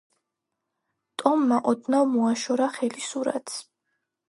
ტომმა 1.23 1.59
ოდნავ 1.73 2.09
მოაშორა 2.15 2.73
ხელი 2.79 3.07
სურათს.... 3.11 3.63